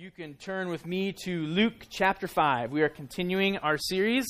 [0.00, 2.70] you can turn with me to Luke chapter 5.
[2.70, 4.24] We are continuing our series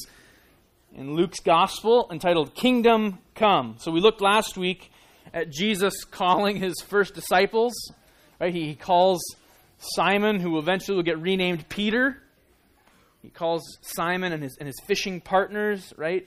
[0.96, 3.76] in Luke's gospel entitled Kingdom Come.
[3.78, 4.90] So we looked last week
[5.32, 7.72] at Jesus calling his first disciples.
[8.40, 8.52] Right?
[8.52, 9.20] He calls
[9.78, 12.20] Simon, who eventually will get renamed Peter.
[13.22, 16.26] He calls Simon and his, and his fishing partners, right?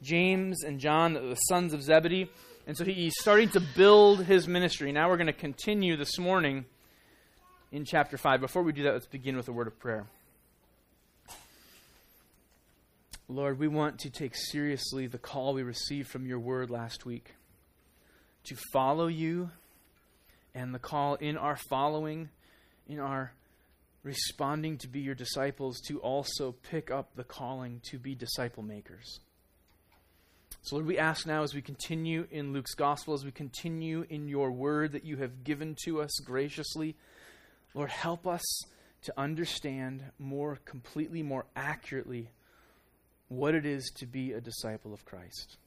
[0.00, 2.30] James and John, the sons of Zebedee.
[2.68, 4.92] And so he's starting to build his ministry.
[4.92, 6.66] Now we're going to continue this morning
[7.72, 8.40] in chapter 5.
[8.40, 10.06] Before we do that, let's begin with a word of prayer.
[13.28, 17.34] Lord, we want to take seriously the call we received from your word last week
[18.44, 19.50] to follow you
[20.54, 22.28] and the call in our following,
[22.88, 23.32] in our
[24.04, 29.18] responding to be your disciples, to also pick up the calling to be disciple makers.
[30.62, 34.28] So, Lord, we ask now as we continue in Luke's gospel, as we continue in
[34.28, 36.94] your word that you have given to us graciously,
[37.76, 38.42] Lord, help us
[39.02, 42.30] to understand more completely, more accurately,
[43.28, 45.58] what it is to be a disciple of Christ.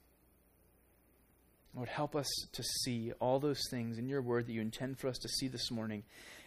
[1.72, 5.06] Lord, help us to see all those things in your word that you intend for
[5.06, 6.02] us to see this morning.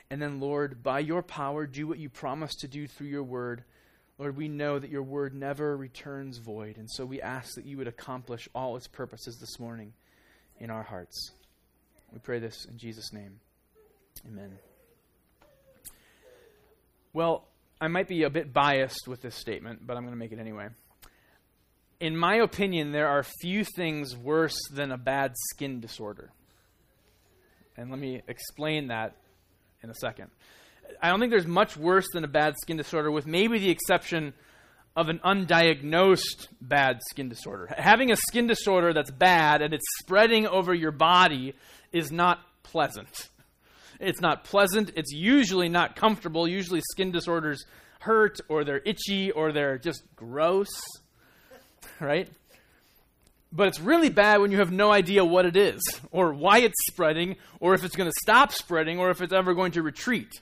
[0.09, 3.63] And then, Lord, by your power, do what you promised to do through your word.
[4.17, 6.77] Lord, we know that your word never returns void.
[6.77, 9.93] And so we ask that you would accomplish all its purposes this morning
[10.59, 11.31] in our hearts.
[12.11, 13.39] We pray this in Jesus' name.
[14.27, 14.51] Amen.
[17.13, 17.47] Well,
[17.79, 20.39] I might be a bit biased with this statement, but I'm going to make it
[20.39, 20.69] anyway.
[21.99, 26.31] In my opinion, there are few things worse than a bad skin disorder.
[27.77, 29.15] And let me explain that
[29.83, 30.31] in a second.
[31.01, 34.33] I don't think there's much worse than a bad skin disorder, with maybe the exception
[34.95, 37.73] of an undiagnosed bad skin disorder.
[37.77, 41.53] Having a skin disorder that's bad and it's spreading over your body
[41.91, 43.29] is not pleasant.
[44.03, 44.91] It's not pleasant.
[44.95, 46.47] It's usually not comfortable.
[46.47, 47.65] Usually, skin disorders
[47.99, 50.69] hurt or they're itchy or they're just gross,
[51.99, 52.27] right?
[53.51, 56.87] But it's really bad when you have no idea what it is or why it's
[56.87, 60.41] spreading or if it's going to stop spreading or if it's ever going to retreat.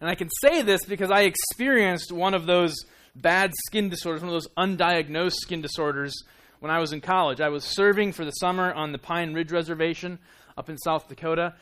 [0.00, 2.74] And I can say this because I experienced one of those
[3.14, 6.14] bad skin disorders, one of those undiagnosed skin disorders
[6.60, 7.40] when I was in college.
[7.40, 10.18] I was serving for the summer on the Pine Ridge Reservation
[10.56, 11.54] up in South Dakota.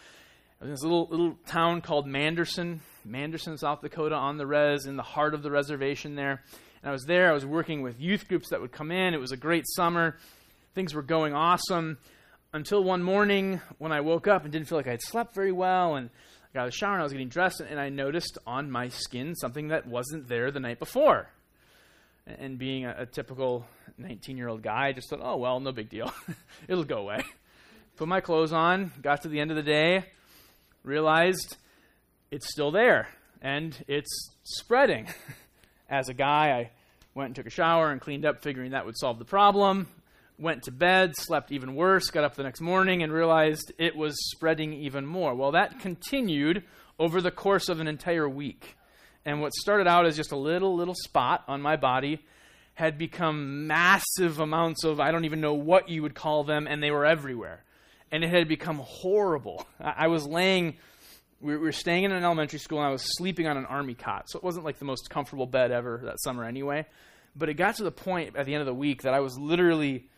[0.58, 4.86] I was in this little, little town called Manderson, Manderson, South Dakota, on the res,
[4.86, 6.42] in the heart of the reservation there.
[6.82, 7.28] And I was there.
[7.28, 9.12] I was working with youth groups that would come in.
[9.12, 10.16] It was a great summer.
[10.74, 11.98] Things were going awesome
[12.54, 15.52] until one morning when I woke up and didn't feel like I had slept very
[15.52, 15.96] well.
[15.96, 18.38] And I got out of the shower and I was getting dressed, and I noticed
[18.46, 21.28] on my skin something that wasn't there the night before.
[22.26, 23.66] And being a, a typical
[23.98, 26.10] 19 year old guy, I just thought, oh, well, no big deal.
[26.68, 27.22] It'll go away.
[27.96, 30.06] Put my clothes on, got to the end of the day,
[30.86, 31.56] realized
[32.30, 33.08] it's still there
[33.42, 35.08] and it's spreading.
[35.90, 36.70] As a guy, I
[37.14, 39.88] went and took a shower and cleaned up, figuring that would solve the problem.
[40.38, 44.14] Went to bed, slept even worse, got up the next morning and realized it was
[44.30, 45.34] spreading even more.
[45.34, 46.64] Well, that continued
[46.98, 48.76] over the course of an entire week.
[49.24, 52.24] And what started out as just a little, little spot on my body
[52.74, 56.82] had become massive amounts of, I don't even know what you would call them, and
[56.82, 57.64] they were everywhere
[58.10, 59.66] and it had become horrible.
[59.80, 60.76] I, was laying,
[61.40, 64.28] we were staying in an elementary school, and I was sleeping on an army cot.
[64.28, 66.86] So it wasn't like the most comfortable bed ever that summer anyway.
[67.34, 69.38] But it got to the point at the end of the week that I was
[69.38, 70.08] literally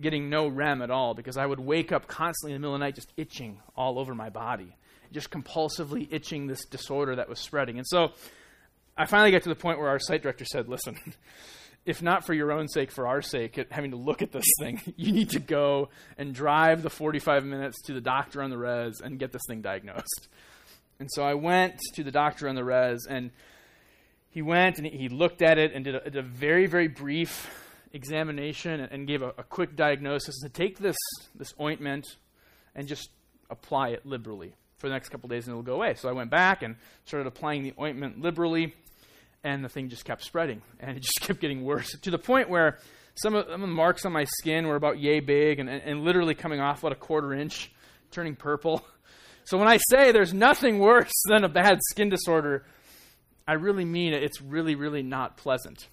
[0.00, 2.80] getting no REM at all because I would wake up constantly in the middle of
[2.80, 4.76] the night just itching all over my body,
[5.12, 7.78] just compulsively itching this disorder that was spreading.
[7.78, 8.12] And so
[8.96, 10.98] I finally got to the point where our site director said, Listen,
[11.84, 14.44] if not for your own sake, for our sake, at having to look at this
[14.60, 18.58] thing, you need to go and drive the 45 minutes to the doctor on the
[18.58, 20.28] res and get this thing diagnosed.
[20.98, 23.30] And so I went to the doctor on the res, and
[24.30, 27.50] he went and he looked at it and did a, did a very, very brief
[27.92, 30.96] examination and, gave a, a quick diagnosis to take this,
[31.34, 32.06] this ointment
[32.74, 33.10] and just
[33.50, 35.94] apply it liberally for the next couple days and it'll go away.
[35.94, 38.74] So I went back and started applying the ointment liberally
[39.44, 42.48] and the thing just kept spreading, and it just kept getting worse to the point
[42.48, 42.78] where
[43.14, 46.34] some of, the marks on my skin were about yay big and, and, and literally
[46.34, 47.70] coming off about a quarter inch,
[48.10, 48.84] turning purple.
[49.44, 52.64] So when I say there's nothing worse than a bad skin disorder,
[53.46, 54.22] I really mean it.
[54.22, 55.88] It's really, really not pleasant.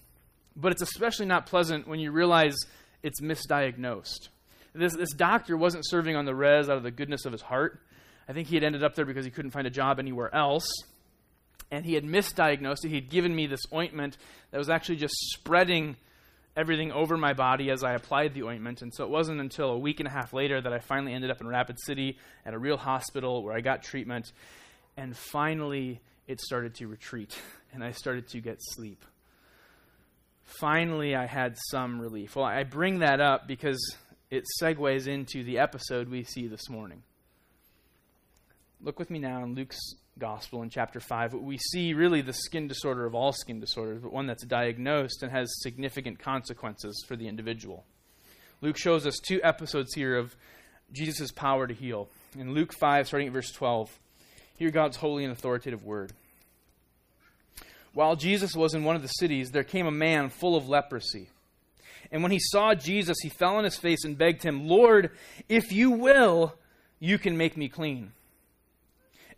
[0.54, 2.54] But it's especially not pleasant when you realize
[3.02, 4.28] it's misdiagnosed.
[4.72, 7.80] This, this doctor wasn't serving on the res out of the goodness of his heart.
[8.28, 10.68] I think he had ended up there because he couldn't find a job anywhere else
[11.70, 12.88] and he had misdiagnosed it.
[12.88, 14.16] He had given me this ointment
[14.50, 15.96] that was actually just spreading
[16.56, 18.82] everything over my body as I applied the ointment.
[18.82, 21.30] And so it wasn't until a week and a half later that I finally ended
[21.30, 24.32] up in Rapid City at a real hospital where I got treatment.
[24.96, 27.38] And finally, it started to retreat
[27.72, 29.04] and I started to get sleep.
[30.42, 32.34] Finally, I had some relief.
[32.34, 33.96] Well, I bring that up because
[34.30, 37.04] it segues into the episode we see this morning.
[38.80, 39.78] Look with me now in Luke's
[40.18, 41.34] Gospel in chapter 5.
[41.34, 45.32] We see really the skin disorder of all skin disorders, but one that's diagnosed and
[45.32, 47.84] has significant consequences for the individual.
[48.60, 50.36] Luke shows us two episodes here of
[50.92, 52.08] Jesus' power to heal.
[52.38, 53.90] In Luke 5, starting at verse 12,
[54.56, 56.12] hear God's holy and authoritative word.
[57.94, 61.28] While Jesus was in one of the cities, there came a man full of leprosy.
[62.12, 65.10] And when he saw Jesus, he fell on his face and begged him, Lord,
[65.48, 66.54] if you will,
[66.98, 68.12] you can make me clean.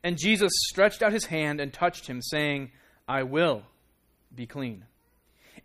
[0.05, 2.73] And Jesus stretched out his hand and touched him, saying,
[3.07, 3.63] I will
[4.35, 4.85] be clean.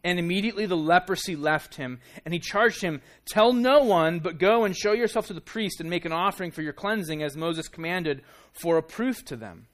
[0.03, 4.63] And immediately the leprosy left him, and he charged him, Tell no one, but go
[4.63, 7.67] and show yourself to the priest and make an offering for your cleansing, as Moses
[7.67, 8.21] commanded,
[8.53, 9.67] for a proof to them.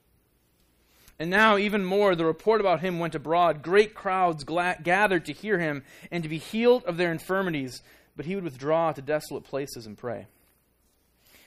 [1.19, 3.62] And now, even more, the report about him went abroad.
[3.62, 7.81] Great crowds gathered to hear him and to be healed of their infirmities,
[8.15, 10.27] but he would withdraw to desolate places and pray.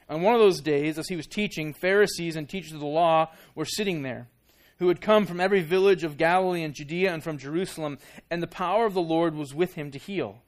[0.08, 3.30] On one of those days, as he was teaching, Pharisees and teachers of the law
[3.54, 4.28] were sitting there,
[4.78, 7.98] who had come from every village of Galilee and Judea and from Jerusalem,
[8.30, 10.42] and the power of the Lord was with him to heal.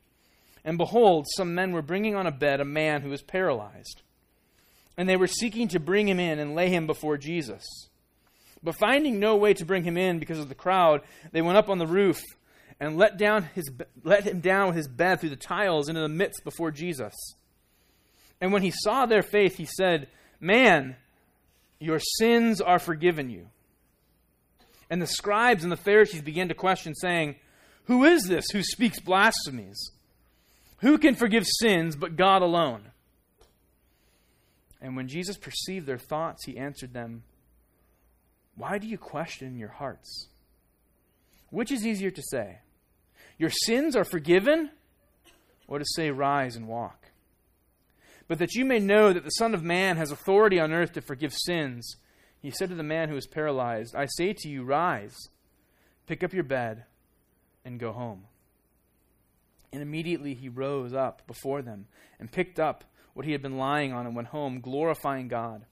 [0.64, 4.02] And behold, some men were bringing on a bed a man who was paralyzed.
[4.96, 7.64] And they were seeking to bring him in and lay him before Jesus.
[8.62, 11.02] But finding no way to bring him in because of the crowd,
[11.32, 12.20] they went up on the roof
[12.80, 13.70] and let, down his,
[14.04, 17.14] let him down with his bed through the tiles into the midst before Jesus.
[18.40, 20.08] And when he saw their faith, he said,
[20.40, 20.96] Man,
[21.78, 23.48] your sins are forgiven you.
[24.90, 27.36] And the scribes and the Pharisees began to question, saying,
[27.84, 29.92] Who is this who speaks blasphemies?
[30.78, 32.82] Who can forgive sins but God alone?
[34.80, 37.24] And when Jesus perceived their thoughts, he answered them,
[38.58, 40.26] why do you question your hearts?
[41.50, 42.58] Which is easier to say?
[43.38, 44.70] Your sins are forgiven,
[45.68, 46.97] or to say, Rise and walk?
[48.28, 51.00] But that you may know that the Son of Man has authority on earth to
[51.00, 51.96] forgive sins,
[52.40, 55.16] he said to the man who was paralyzed, I say to you, Rise,
[56.06, 56.84] pick up your bed,
[57.64, 58.24] and go home.
[59.72, 61.86] And immediately he rose up before them
[62.20, 62.84] and picked up
[63.14, 65.64] what he had been lying on and went home, glorifying God.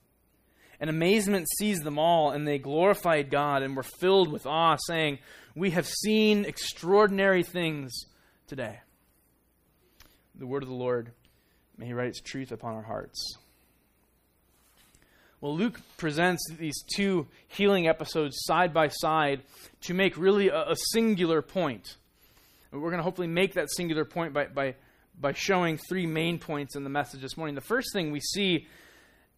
[0.79, 5.19] And amazement seized them all, and they glorified God and were filled with awe, saying,
[5.55, 7.91] We have seen extraordinary things
[8.45, 8.81] today.
[10.35, 11.13] The word of the Lord,
[11.77, 13.37] may He write its truth upon our hearts.
[15.39, 19.41] Well, Luke presents these two healing episodes side by side
[19.81, 21.95] to make really a, a singular point.
[22.71, 24.75] And we're going to hopefully make that singular point by, by,
[25.19, 27.53] by showing three main points in the message this morning.
[27.53, 28.67] The first thing we see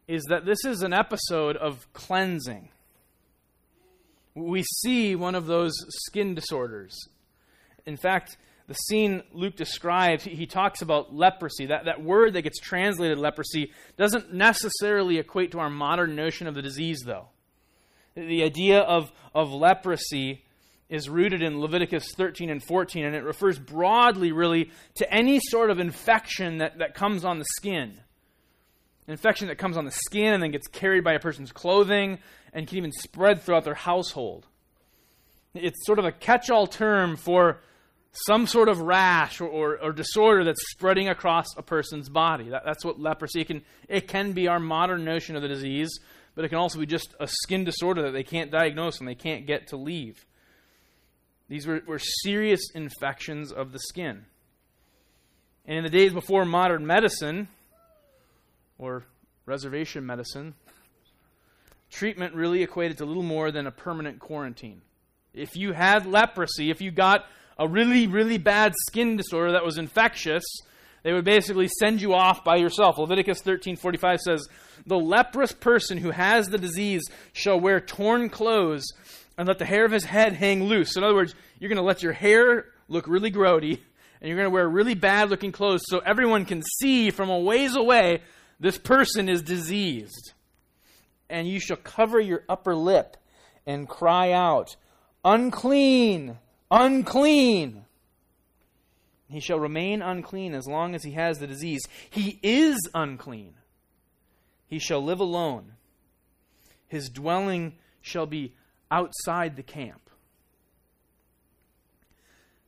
[0.08, 2.70] is that this is an episode of cleansing.
[4.36, 6.98] We see one of those skin disorders.
[7.86, 8.38] In fact,
[8.70, 11.66] the scene Luke describes, he, talks about leprosy.
[11.66, 16.54] That, that word that gets translated leprosy doesn't necessarily equate to our modern notion of
[16.54, 17.30] the disease, though.
[18.16, 20.46] The idea of, of leprosy
[20.88, 25.72] is rooted in Leviticus 13 and 14, and it refers broadly, really, to any sort
[25.72, 28.00] of infection that, that comes on the skin
[29.08, 32.20] infection that comes on the skin and then gets carried by a person's clothing
[32.54, 34.46] and can even spread throughout their household.
[35.56, 37.60] It's sort of a catch all term for
[38.12, 42.50] some sort of rash or, or, or, disorder that's spreading across a person's body.
[42.50, 43.62] That, that's what leprosy can.
[43.88, 46.00] It can be our modern notion of the disease,
[46.36, 49.16] but it can also be just a skin disorder that they can't diagnose and they
[49.16, 50.26] can't get to leave.
[51.50, 54.26] These were, were serious infections of the skin.
[55.66, 57.48] And in the days before modern medicine,
[58.80, 59.04] or
[59.46, 60.56] reservation medicine,
[61.92, 64.82] treatment really equated to little more than a permanent quarantine.
[65.34, 67.26] If you had leprosy, if you got
[67.60, 70.44] a really, really bad skin disorder that was infectious,
[71.04, 72.98] they would basically send you off by yourself.
[72.98, 74.48] Leviticus 13:45 says,
[74.86, 78.86] "The leprous person who has the disease shall wear torn clothes
[79.38, 81.84] and let the hair of his head hang loose." In other words, you're going to
[81.84, 83.80] let your hair look really grody
[84.22, 87.40] and you're going to wear really bad looking clothes so everyone can see from a
[87.40, 88.22] ways away
[88.60, 90.34] this person is diseased.
[91.30, 93.16] And you shall cover your upper lip
[93.66, 94.76] and cry out,
[95.24, 96.38] Unclean!
[96.72, 97.86] Unclean!
[99.30, 101.82] He shall remain unclean as long as he has the disease.
[102.10, 103.54] He is unclean.
[104.68, 105.74] He shall live alone.
[106.88, 108.54] His dwelling shall be
[108.90, 110.10] outside the camp.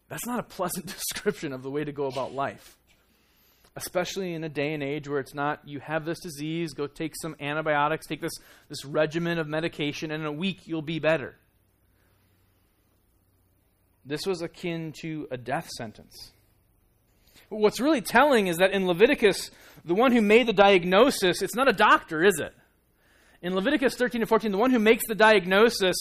[0.08, 2.78] That's not a pleasant description of the way to go about life
[3.76, 7.14] especially in a day and age where it's not you have this disease, go take
[7.22, 8.34] some antibiotics, take this,
[8.70, 11.36] this regimen of medication, and in a week you'll be better.
[14.06, 16.32] This was akin to a death sentence.
[17.50, 19.52] What's really telling is that in Leviticus,
[19.84, 22.54] the one who made the diagnosis, it's not a doctor, is it?
[23.42, 25.96] In Leviticus 13 to 14, the one who makes the diagnosis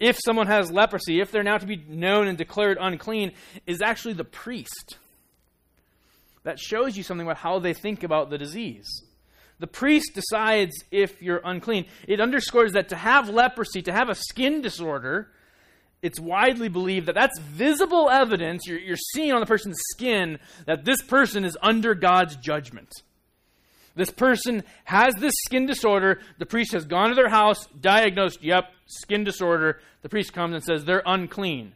[0.00, 3.32] if someone has leprosy, if they're now to be known and declared unclean,
[3.66, 4.98] is actually the priest.
[6.42, 9.02] That shows you something about how they think about the disease.
[9.60, 11.86] The priest decides if you're unclean.
[12.08, 15.30] It underscores that to have leprosy, to have a skin disorder,
[16.04, 20.84] it's widely believed that that's visible evidence you're, you're seeing on the person's skin that
[20.84, 22.90] this person is under God's judgment.
[23.96, 26.20] This person has this skin disorder.
[26.36, 29.80] The priest has gone to their house, diagnosed, yep, skin disorder.
[30.02, 31.74] The priest comes and says, they're unclean.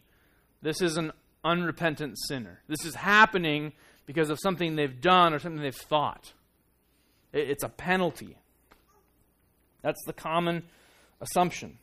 [0.61, 2.61] This is an unrepentant sinner.
[2.69, 3.73] This is happening
[4.05, 6.35] because of something they've done or something they've thought.
[7.33, 8.37] It's a penalty.
[9.81, 10.65] That's the common
[11.23, 11.79] assumption.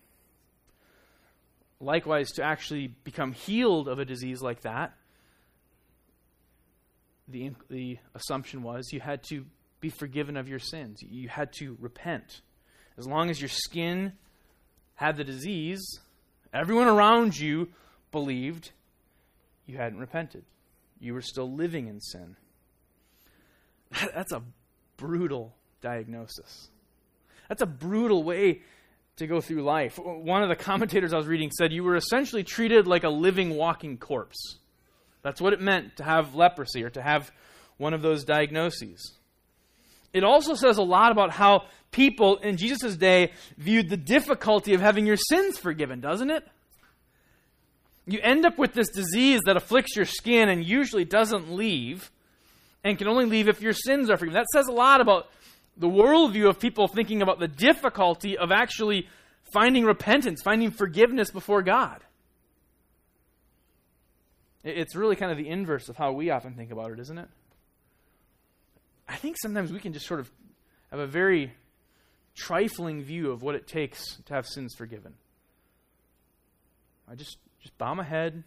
[1.85, 4.95] Likewise, to actually become healed of a disease like that,
[7.27, 9.45] the, the assumption was you had to
[9.81, 11.03] be forgiven of your sins.
[11.03, 12.41] You had to repent.
[12.97, 14.13] As long as your skin
[14.95, 15.85] had the disease,
[16.51, 17.69] everyone around you
[18.11, 18.71] believed
[19.67, 20.43] you hadn't repented.
[20.99, 22.35] You were still living in sin.
[23.91, 24.41] That's a
[24.97, 26.69] brutal diagnosis.
[27.47, 28.61] That's a brutal way
[29.17, 29.97] to go through life.
[29.97, 33.55] One of the commentators I was reading said you were essentially treated like a living,
[33.55, 34.57] walking corpse.
[35.21, 37.31] That's what it meant to have leprosy or to have
[37.77, 39.13] one of those diagnoses.
[40.13, 44.81] It also says a lot about how people in Jesus' day viewed the difficulty of
[44.81, 46.47] having your sins forgiven, doesn't it?
[48.07, 52.11] You end up with this disease that afflicts your skin and usually doesn't leave,
[52.83, 54.35] and can only leave if your sins are forgiven.
[54.35, 55.27] That says a lot about
[55.77, 59.07] the worldview of people thinking about the difficulty of actually
[59.53, 62.01] finding repentance, finding forgiveness before God.
[64.63, 67.29] It's really kind of the inverse of how we often think about it, isn't it?
[69.07, 70.31] I think sometimes we can just sort of
[70.89, 71.53] have a very
[72.33, 75.13] trifling view of what it takes to have sins forgiven.
[77.07, 78.43] I just just bow my head,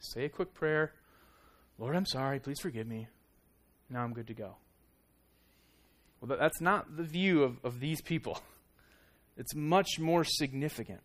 [0.00, 0.92] say a quick prayer,
[1.78, 3.08] Lord, I'm sorry, please forgive me.
[3.88, 4.56] Now I'm good to go.
[6.20, 8.40] Well, that's not the view of, of these people.
[9.36, 11.00] It's much more significant.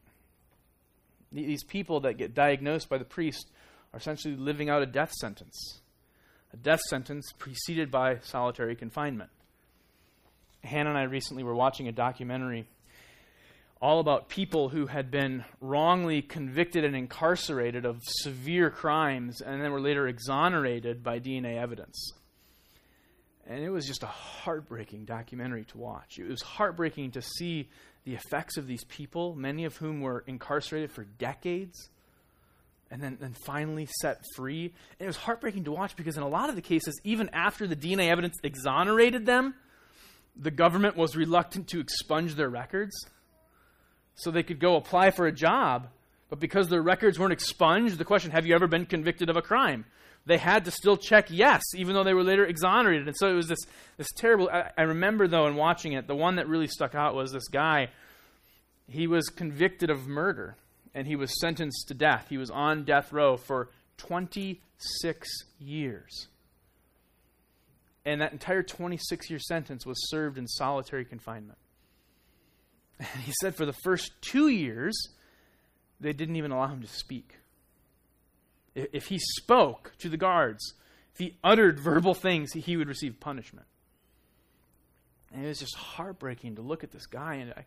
[1.31, 3.49] These people that get diagnosed by the priest
[3.93, 5.79] are essentially living out a death sentence
[6.55, 9.29] a death sentence preceded by solitary confinement.
[10.63, 12.65] Hannah and I recently were watching a documentary
[13.81, 19.71] all about people who had been wrongly convicted and incarcerated of severe crimes and then
[19.71, 22.13] were later exonerated by DNA evidence.
[23.47, 26.17] And it was just a heartbreaking documentary to watch.
[26.17, 27.69] It was heartbreaking to see
[28.03, 31.89] the effects of these people, many of whom were incarcerated for decades
[32.91, 34.73] and then, then finally set free.
[34.99, 37.67] And it was heartbreaking to watch because in a lot of the cases, even after
[37.67, 39.55] the DNA evidence exonerated them,
[40.35, 42.95] the government was reluctant to expunge their records
[44.15, 45.87] so they could go apply for a job.
[46.29, 49.41] But because their records weren't expunged, the question, have you ever been convicted of a
[49.41, 49.85] crime?
[50.25, 53.07] They had to still check yes, even though they were later exonerated.
[53.07, 53.59] And so it was this,
[53.97, 54.49] this terrible.
[54.51, 57.47] I, I remember, though, in watching it, the one that really stuck out was this
[57.47, 57.89] guy.
[58.87, 60.57] He was convicted of murder
[60.95, 62.27] and he was sentenced to death.
[62.29, 65.27] He was on death row for 26
[65.59, 66.27] years.
[68.05, 71.59] And that entire 26 year sentence was served in solitary confinement.
[72.97, 75.09] And he said for the first two years,
[75.99, 77.35] they didn't even allow him to speak.
[78.75, 80.73] If he spoke to the guards,
[81.13, 83.67] if he uttered verbal things, he would receive punishment.
[85.33, 87.35] And it was just heartbreaking to look at this guy.
[87.35, 87.65] And I,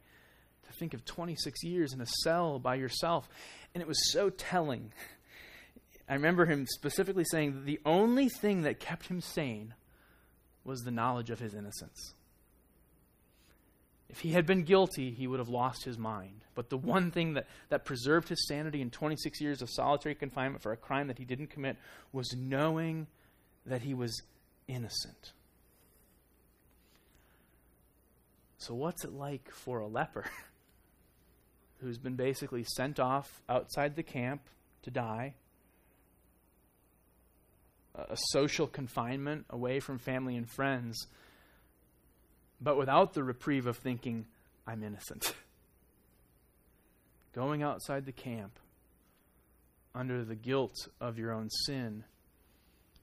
[0.69, 3.29] to think of 26 years in a cell by yourself.
[3.75, 4.93] And it was so telling.
[6.09, 9.75] I remember him specifically saying that the only thing that kept him sane
[10.65, 12.15] was the knowledge of his innocence.
[14.11, 16.45] If he had been guilty, he would have lost his mind.
[16.55, 20.63] But the one thing that, that preserved his sanity in 26 years of solitary confinement
[20.63, 21.77] for a crime that he didn't commit
[22.13, 23.07] was knowing
[23.67, 24.23] that he was
[24.67, 25.33] innocent.
[28.57, 30.25] So, what's it like for a leper?
[31.81, 34.43] who's been basically sent off outside the camp
[34.83, 35.35] to die,
[37.95, 41.07] a social confinement away from family and friends,
[42.61, 44.27] but without the reprieve of thinking,
[44.67, 45.35] I'm innocent.
[47.35, 48.59] Going outside the camp
[49.95, 52.05] under the guilt of your own sin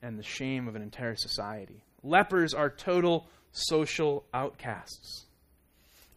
[0.02, 1.82] and the shame of an entire society.
[2.02, 5.26] Lepers are total social outcasts.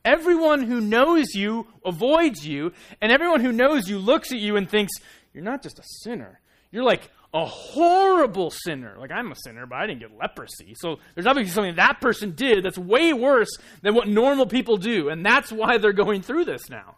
[0.06, 4.70] Everyone who knows you avoids you, and everyone who knows you looks at you and
[4.70, 4.94] thinks,
[5.34, 6.40] You're not just a sinner,
[6.72, 8.96] You're like a horrible sinner.
[8.98, 10.74] Like, I'm a sinner, but I didn't get leprosy.
[10.76, 15.10] So there's obviously something that person did that's way worse than what normal people do.
[15.10, 16.96] And that's why they're going through this now.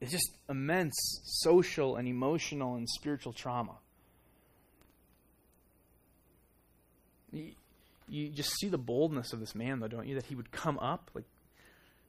[0.00, 3.78] It's just immense social and emotional and spiritual trauma.
[7.32, 7.50] You,
[8.08, 10.14] you just see the boldness of this man, though, don't you?
[10.14, 11.10] That he would come up.
[11.14, 11.24] Like,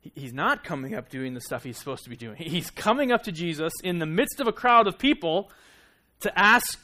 [0.01, 2.38] he's not coming up doing the stuff he's supposed to be doing.
[2.38, 5.51] He's coming up to Jesus in the midst of a crowd of people
[6.22, 6.79] to ask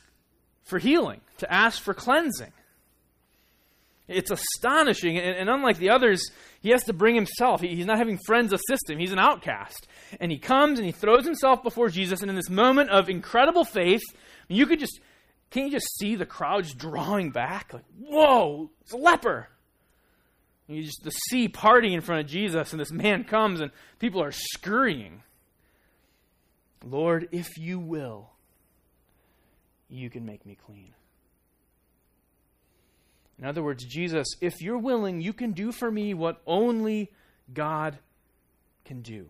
[0.64, 2.52] for healing, to ask for cleansing.
[4.08, 5.18] It's astonishing.
[5.18, 6.30] And, and, unlike the others,
[6.62, 7.62] he has to bring himself.
[7.62, 9.00] He, he's not having friends assist him.
[9.00, 9.88] He's an outcast.
[10.20, 12.22] And he comes and he throws himself before Jesus.
[12.22, 14.04] And in this moment of incredible faith,
[14.48, 15.00] you could just,
[15.50, 17.74] can't you just see the crowds drawing back?
[17.74, 19.50] Like, whoa, it's a leper.
[20.68, 23.72] And you just the sea parting in front of Jesus, and this man comes, and
[24.00, 25.22] people are scurrying.
[26.84, 28.32] Lord, if you will,
[29.90, 30.94] you can make me clean.
[33.38, 37.12] In other words, Jesus, if you're willing, you can do for me what only
[37.54, 37.98] God
[38.86, 39.30] can do.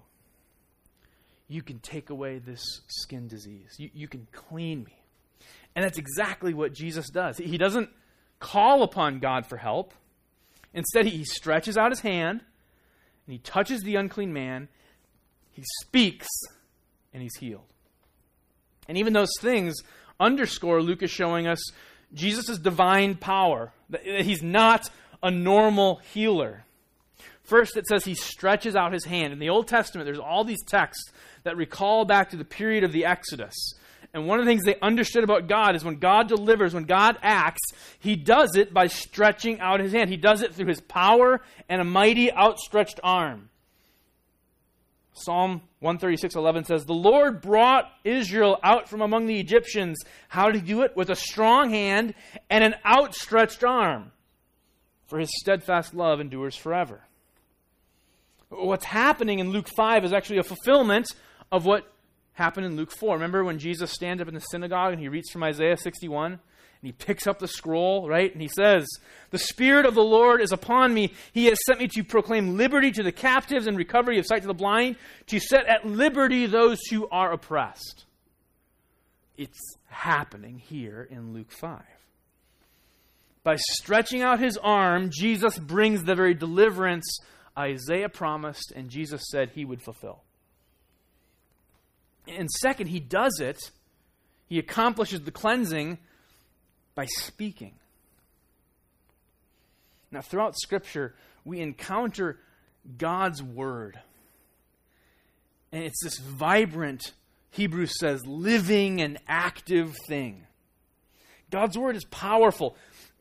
[1.48, 3.75] You can take away this skin disease.
[3.77, 4.96] You, you can clean me.
[5.75, 7.38] And that's exactly what Jesus does.
[7.38, 7.89] He doesn't
[8.39, 9.94] call upon God for help.
[10.75, 12.41] Instead, he stretches out his hand
[13.25, 14.67] and he touches the unclean man.
[15.51, 16.27] He speaks
[17.13, 17.63] and he's healed.
[18.88, 19.74] And even those things
[20.20, 21.60] underscore Luke is showing us
[22.13, 24.89] Jesus' divine power, that he's not
[25.24, 26.65] a normal healer.
[27.44, 29.32] First, it says he stretches out his hand.
[29.32, 31.12] In the Old Testament, there's all these texts
[31.44, 33.55] that recall back to the period of the Exodus.
[34.15, 37.17] And one of the things they understood about God is when God delivers, when God
[37.22, 37.62] acts,
[38.00, 40.10] he does it by stretching out his hand.
[40.10, 43.50] He does it through his power and a mighty outstretched arm.
[45.12, 49.98] Psalm 136:11 says, "The Lord brought Israel out from among the Egyptians.
[50.29, 50.95] How did he do it?
[50.95, 52.13] With a strong hand
[52.49, 54.13] and an outstretched arm.
[55.08, 57.04] For his steadfast love endures forever."
[58.47, 61.08] What's happening in Luke 5 is actually a fulfillment
[61.51, 61.91] of what
[62.36, 63.15] happened in Luke 4.
[63.15, 66.34] Remember when Jesus stands up in the synagogue and he reads from Isaiah 61?
[66.34, 66.39] And
[66.82, 68.32] he picks up the scroll, right?
[68.32, 68.86] And he says,
[69.32, 71.13] The Spirit of the Lord is upon me.
[71.32, 74.48] He has sent me to proclaim liberty to the captives and recovery of sight to
[74.48, 78.06] the blind, to set at liberty those who are oppressed.
[79.38, 81.82] It's happening here in Luke 5.
[83.43, 87.19] By stretching out his arm, Jesus brings the very deliverance
[87.58, 90.25] Isaiah promised and Jesus said he would fulfill.
[92.28, 93.72] And second, he does it,
[94.48, 95.98] he accomplishes the cleansing
[96.94, 97.76] by speaking.
[100.12, 102.40] Now, throughout Scripture, we encounter
[102.98, 104.00] God's Word.
[105.72, 107.12] And it's this vibrant,
[107.52, 110.46] Hebrews says, living and active thing.
[111.52, 112.78] God's Word is powerful.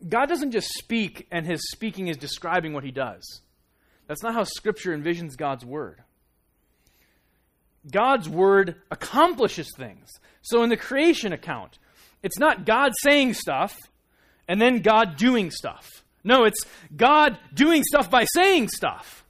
[0.09, 3.41] God doesn't just speak and his speaking is describing what he does.
[4.07, 6.03] That's not how Scripture envisions God's Word.
[7.91, 10.09] God's Word accomplishes things.
[10.43, 11.79] So in the creation account,
[12.23, 13.77] it's not God saying stuff
[14.49, 15.87] and then God doing stuff.
[16.23, 16.65] No, it's
[16.97, 19.25] God doing stuff by saying stuff.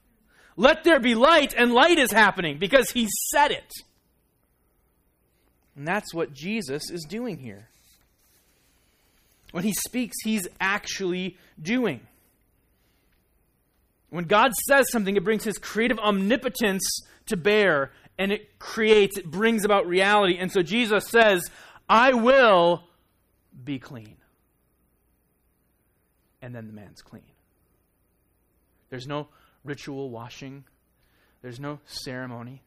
[0.56, 3.72] Let there be light, and light is happening because He said it.
[5.76, 7.68] And that's what Jesus is doing here.
[9.50, 12.00] When He speaks, He's actually doing.
[14.10, 16.84] When God says something, it brings His creative omnipotence
[17.26, 20.36] to bear, and it creates, it brings about reality.
[20.38, 21.50] And so Jesus says,
[21.88, 22.84] I will
[23.64, 24.16] be clean.
[26.40, 27.22] And then the man's clean.
[28.90, 29.28] There's no
[29.64, 30.64] ritual washing,
[31.42, 32.62] there's no ceremony.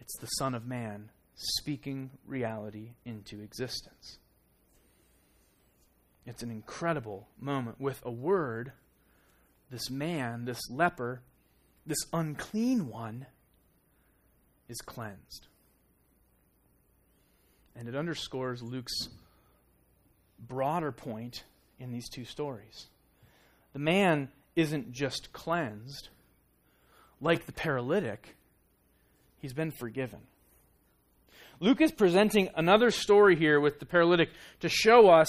[0.00, 4.18] It's the Son of Man speaking reality into existence.
[6.26, 7.80] It's an incredible moment.
[7.80, 8.72] With a word,
[9.70, 11.22] this man, this leper,
[11.86, 13.26] this unclean one,
[14.68, 15.46] is cleansed.
[17.74, 19.08] And it underscores Luke's
[20.38, 21.44] broader point
[21.78, 22.88] in these two stories.
[23.72, 26.08] The man isn't just cleansed,
[27.20, 28.36] like the paralytic,
[29.38, 30.20] he's been forgiven.
[31.60, 35.28] Luke is presenting another story here with the paralytic to show us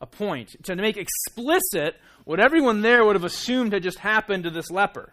[0.00, 4.50] a point, to make explicit what everyone there would have assumed had just happened to
[4.50, 5.12] this leper.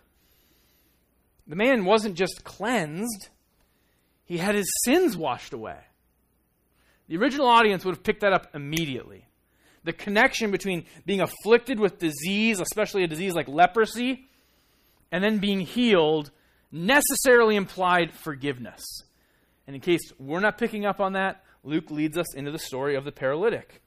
[1.48, 3.30] The man wasn't just cleansed,
[4.32, 5.76] he had his sins washed away.
[7.10, 9.26] The original audience would have picked that up immediately.
[9.84, 14.30] The connection between being afflicted with disease, especially a disease like leprosy,
[15.12, 16.32] and then being healed
[16.72, 18.82] necessarily implied forgiveness.
[19.68, 22.96] And in case we're not picking up on that, Luke leads us into the story
[22.96, 23.81] of the paralytic.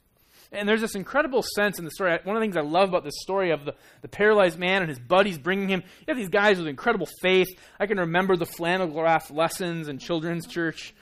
[0.54, 2.18] And there's this incredible sense in the story.
[2.22, 4.88] One of the things I love about this story of the, the paralyzed man and
[4.88, 7.48] his buddies bringing him, you have these guys with incredible faith.
[7.78, 10.94] I can remember the flannel graph lessons in children's church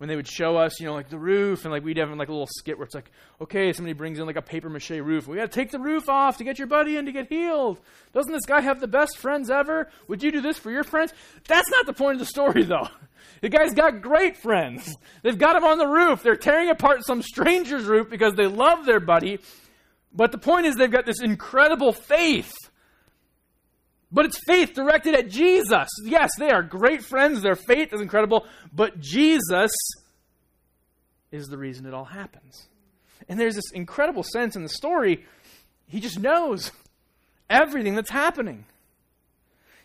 [0.00, 2.30] when they would show us, you know, like the roof, and like we'd have like
[2.30, 5.28] a little skit where it's like, okay, somebody brings in like a paper mache roof.
[5.28, 7.78] We got to take the roof off to get your buddy in to get healed.
[8.14, 9.90] Doesn't this guy have the best friends ever?
[10.08, 11.12] Would you do this for your friends?
[11.46, 12.88] That's not the point of the story, though.
[13.42, 14.96] The guy's got great friends.
[15.22, 16.22] They've got him on the roof.
[16.22, 19.40] They're tearing apart some stranger's roof because they love their buddy.
[20.14, 22.54] But the point is, they've got this incredible faith.
[24.12, 25.88] But it's faith directed at Jesus.
[26.04, 27.42] Yes, they are great friends.
[27.42, 28.46] Their faith is incredible.
[28.72, 29.70] But Jesus
[31.30, 32.68] is the reason it all happens.
[33.28, 35.24] And there's this incredible sense in the story.
[35.86, 36.72] He just knows
[37.48, 38.64] everything that's happening.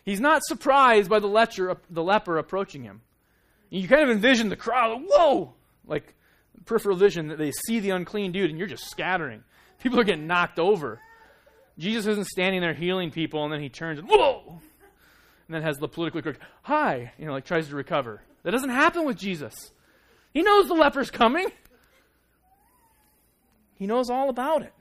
[0.04, 3.02] He's not surprised by the leper, the leper approaching him.
[3.70, 5.54] You kind of envision the crowd, whoa!
[5.86, 6.14] Like
[6.64, 9.42] peripheral vision that they see the unclean dude and you're just scattering.
[9.80, 11.00] People are getting knocked over.
[11.78, 14.60] Jesus isn't standing there healing people and then he turns and whoa!
[15.46, 18.22] And then has the politically correct, hi, you know, like tries to recover.
[18.42, 19.54] That doesn't happen with Jesus.
[20.32, 21.46] He knows the leper's coming.
[23.76, 24.72] He knows all about it.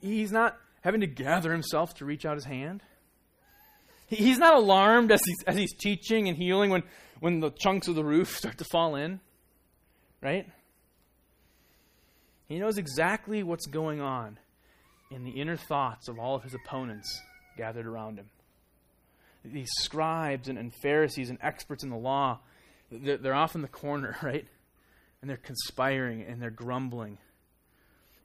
[0.00, 2.82] He's not having to gather himself to reach out his hand.
[4.08, 6.82] He's not alarmed as he's, as he's teaching and healing when,
[7.20, 9.20] when the chunks of the roof start to fall in,
[10.20, 10.46] right?
[12.52, 14.38] He knows exactly what's going on
[15.10, 17.22] in the inner thoughts of all of his opponents
[17.56, 18.28] gathered around him.
[19.42, 22.40] These scribes and, and Pharisees and experts in the law,
[22.90, 24.46] they're, they're off in the corner, right?
[25.22, 27.16] And they're conspiring and they're grumbling.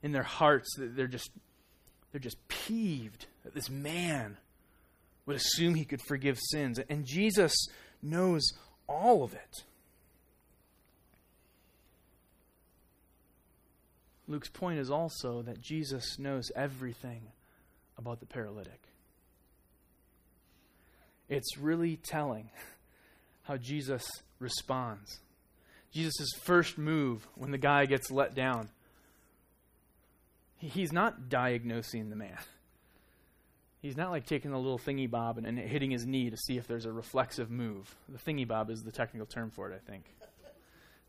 [0.02, 1.30] In their hearts, they're just,
[2.12, 4.36] they're just peeved that this man
[5.24, 6.78] would assume he could forgive sins.
[6.90, 7.54] And Jesus
[8.02, 8.42] knows
[8.86, 9.64] all of it.
[14.28, 17.22] Luke's point is also that Jesus knows everything
[17.96, 18.82] about the paralytic.
[21.28, 22.50] It's really telling
[23.42, 24.06] how Jesus
[24.38, 25.20] responds.
[25.92, 28.68] Jesus' first move when the guy gets let down,
[30.58, 32.38] he's not diagnosing the man.
[33.80, 36.58] He's not like taking a little thingy bob and, and, hitting his knee to see
[36.58, 37.94] if there's a reflexive move.
[38.08, 40.04] The thingy bob is the technical term for it, I think.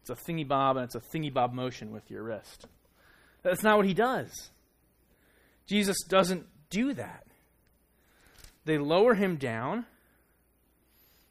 [0.01, 2.67] It's a thingy bob and it's a thingy bob motion with your wrist.
[3.43, 4.49] That's not what he does.
[5.65, 7.25] Jesus doesn't do that.
[8.65, 9.85] They lower him down.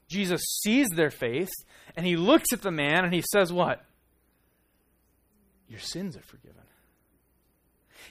[0.09, 1.51] Jesus sees their faith
[1.97, 3.85] and he looks at the man and he says, What?
[5.69, 6.63] Your sins are forgiven.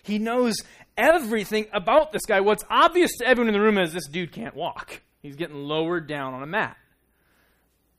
[0.04, 0.56] He knows
[0.96, 2.40] everything about this guy.
[2.40, 5.02] What's obvious to everyone in the room is this dude can't walk.
[5.22, 6.78] He's getting lowered down on a mat.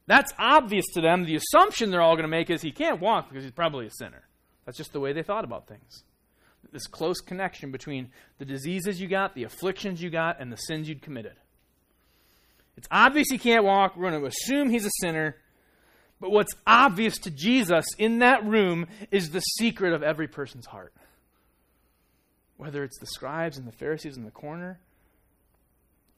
[0.06, 1.24] That's obvious to them.
[1.24, 3.90] The assumption they're all going to make is he can't walk because he's probably a
[3.90, 4.22] sinner.
[4.68, 6.02] That's just the way they thought about things.
[6.70, 10.86] This close connection between the diseases you got, the afflictions you got, and the sins
[10.90, 11.36] you'd committed.
[12.76, 13.96] It's obvious he can't walk.
[13.96, 15.36] We're going to assume he's a sinner.
[16.20, 20.92] But what's obvious to Jesus in that room is the secret of every person's heart
[22.58, 24.78] whether it's the scribes and the Pharisees in the corner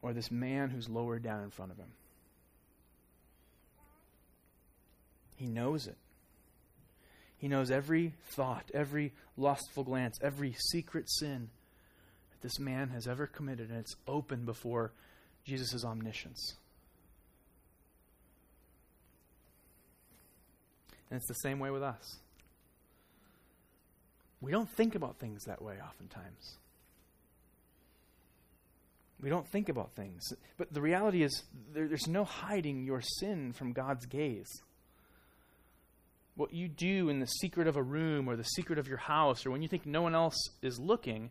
[0.02, 1.92] or this man who's lowered down in front of him.
[5.36, 5.96] He knows it.
[7.40, 11.48] He knows every thought, every lustful glance, every secret sin
[12.32, 14.92] that this man has ever committed, and it's open before
[15.44, 16.54] Jesus' omniscience.
[21.10, 22.18] And it's the same way with us.
[24.42, 26.56] We don't think about things that way oftentimes.
[29.22, 30.22] We don't think about things.
[30.58, 34.62] But the reality is, there, there's no hiding your sin from God's gaze.
[36.40, 39.44] What you do in the secret of a room or the secret of your house
[39.44, 41.28] or when you think no one else is looking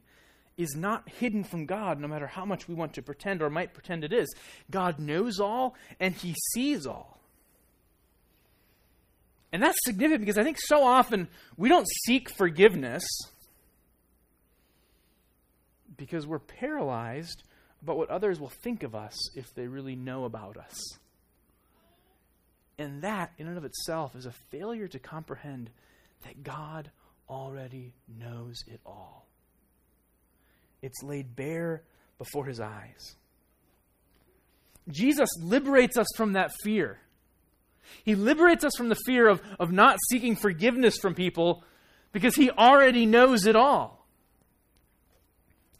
[0.55, 3.73] is not hidden from God, no matter how much we want to pretend or might
[3.73, 4.31] pretend it is.
[4.69, 7.19] God knows all and He sees all.
[9.51, 13.03] And that's significant because I think so often we don't seek forgiveness
[15.97, 17.41] because we're paralyzed
[17.81, 20.99] about what others will think of us if they really know about us.
[22.79, 25.69] And that, in and of itself, is a failure to comprehend
[26.23, 26.89] that God
[27.29, 29.27] already knows it all.
[30.81, 31.83] It's laid bare
[32.17, 33.15] before his eyes.
[34.87, 36.99] Jesus liberates us from that fear.
[38.05, 41.65] He liberates us from the fear of, of not seeking forgiveness from people
[42.13, 44.07] because he already knows it all.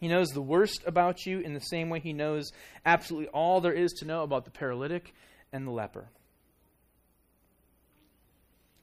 [0.01, 2.51] He knows the worst about you in the same way he knows
[2.85, 5.13] absolutely all there is to know about the paralytic
[5.53, 6.09] and the leper.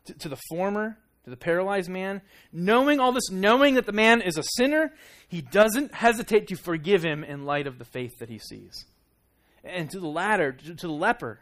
[0.06, 4.22] To, to the former, to the paralyzed man, knowing all this, knowing that the man
[4.22, 4.92] is a sinner,
[5.28, 8.84] he doesn't hesitate to forgive him in light of the faith that he sees.
[9.64, 11.40] And to the latter, to, to the leper,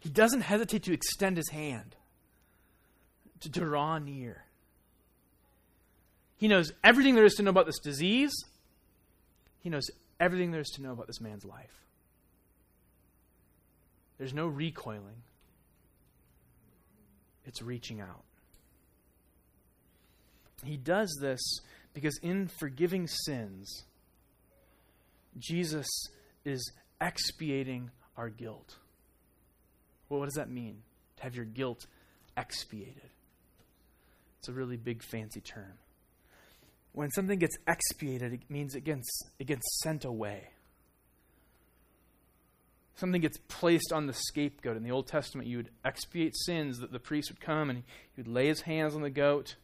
[0.00, 1.96] he doesn't hesitate to extend his hand,
[3.40, 4.44] to draw near.
[6.38, 8.32] He knows everything there is to know about this disease.
[9.60, 9.90] He knows
[10.20, 11.84] everything there is to know about this man's life.
[14.18, 15.22] There's no recoiling,
[17.48, 18.24] it's reaching out.
[20.64, 21.40] He does this
[21.94, 23.84] because in forgiving sins,
[25.38, 25.86] Jesus
[26.44, 28.76] is expiating our guilt.
[30.08, 30.82] Well, what does that mean?
[31.16, 31.86] To have your guilt
[32.36, 33.10] expiated.
[34.38, 35.78] It's a really big, fancy term.
[36.92, 39.06] When something gets expiated, it means it gets,
[39.38, 40.48] it gets sent away.
[42.98, 44.76] Something gets placed on the scapegoat.
[44.76, 47.84] In the Old Testament, you would expiate sins, that the priest would come and
[48.16, 49.54] he would lay his hands on the goat,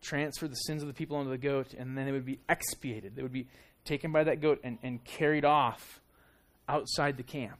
[0.00, 3.14] transfer the sins of the people onto the goat, and then it would be expiated.
[3.14, 3.46] They would be
[3.84, 6.00] taken by that goat and, and carried off
[6.66, 7.58] outside the camp,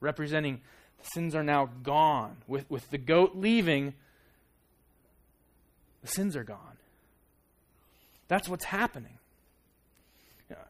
[0.00, 0.62] representing
[0.98, 2.38] the sins are now gone.
[2.48, 3.94] With, with the goat leaving,
[6.02, 6.58] the sins are gone.
[8.26, 9.18] That's what's happening.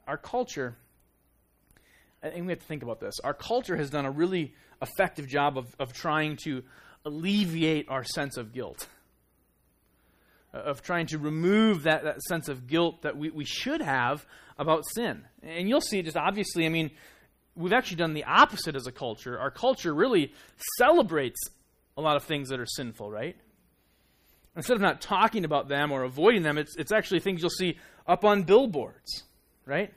[0.07, 0.77] Our culture,
[2.33, 5.59] and we have to think about this, our culture has done a really effective job
[5.59, 6.63] of, of trying to
[7.05, 8.89] alleviate our sense of guilt,
[10.55, 14.27] uh, of trying to remove that, that sense of guilt that we, we should have
[14.59, 15.25] about sin.
[15.43, 16.91] And you'll see just obviously, I mean,
[17.55, 19.39] we've actually done the opposite as a culture.
[19.39, 20.33] Our culture really
[20.79, 21.41] celebrates
[21.97, 23.37] a lot of things that are sinful, right?
[24.57, 27.77] Instead of not talking about them or avoiding them, it's, it's actually things you'll see
[28.07, 29.25] up on billboards,
[29.67, 29.93] right?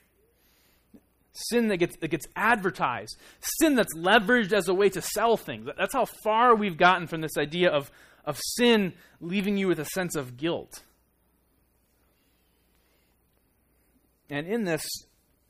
[1.49, 3.15] Sin that gets, that gets advertised,
[3.59, 5.67] sin that's leveraged as a way to sell things.
[5.77, 7.91] That's how far we've gotten from this idea of,
[8.25, 10.81] of sin leaving you with a sense of guilt.
[14.29, 14.83] And in this,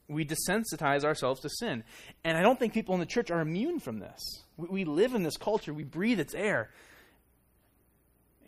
[0.08, 1.84] we desensitize ourselves to sin.
[2.24, 4.22] And I don't think people in the church are immune from this.
[4.58, 6.70] We, we live in this culture, we breathe its air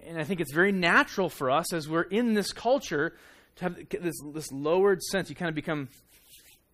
[0.05, 3.15] and I think it's very natural for us as we're in this culture
[3.57, 5.29] to have this, this lowered sense.
[5.29, 5.89] You kind of become,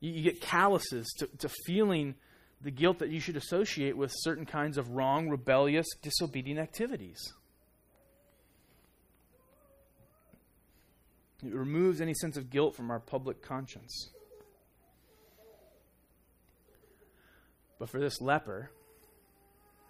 [0.05, 2.15] you, you get calluses to, to feeling
[2.61, 7.33] the guilt that you should associate with certain kinds of wrong, rebellious, disobedient activities.
[11.43, 14.09] It removes any sense of guilt from our public conscience.
[17.77, 18.71] But for this leper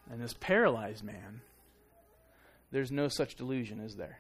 [0.10, 1.41] and this paralyzed man,
[2.71, 4.19] there's no such delusion, is there?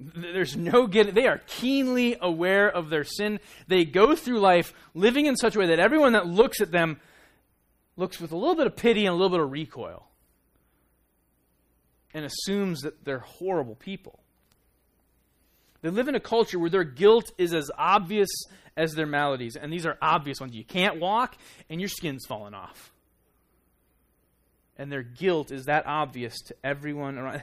[0.00, 3.40] There's no getting, they are keenly aware of their sin.
[3.68, 7.00] They go through life living in such a way that everyone that looks at them
[7.96, 10.06] looks with a little bit of pity and a little bit of recoil
[12.12, 14.18] and assumes that they're horrible people.
[15.82, 18.30] They live in a culture where their guilt is as obvious
[18.76, 20.54] as their maladies, and these are obvious ones.
[20.54, 21.36] You can't walk,
[21.68, 22.92] and your skin's falling off
[24.76, 27.42] and their guilt is that obvious to everyone around.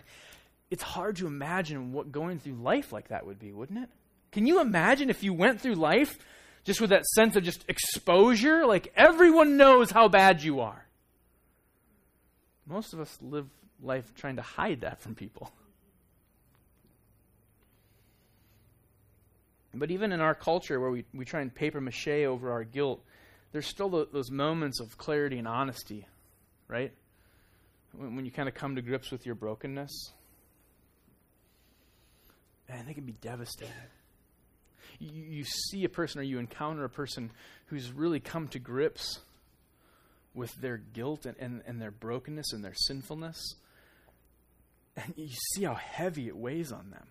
[0.72, 3.90] It's hard to imagine what going through life like that would be, wouldn't it?
[4.32, 6.18] Can you imagine if you went through life
[6.64, 8.66] just with that sense of just exposure?
[8.66, 10.86] Like everyone knows how bad you are.
[12.66, 13.48] Most of us live
[13.84, 15.52] life trying to hide that from people.
[19.74, 23.04] But even in our culture where we, we try and paper mache over our guilt,
[23.52, 26.08] there's still the, those moments of clarity and honesty,
[26.68, 26.94] right?
[27.94, 30.12] when, when you kind of come to grips with your brokenness,
[32.72, 33.74] man, they can be devastating.
[35.00, 37.32] You, you see a person or you encounter a person
[37.68, 39.20] who's really come to grips
[40.34, 43.56] with their guilt and, and, and their brokenness and their sinfulness,
[44.96, 47.08] and you see how heavy it weighs on them.